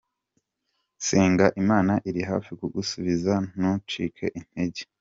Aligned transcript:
senga 1.07 1.45
imana 1.61 1.93
irihafi 2.09 2.51
kugusubiza 2.59 3.33
ntucike 3.57 4.25
intege. 4.39 4.81